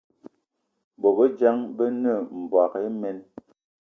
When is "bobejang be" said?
1.01-1.85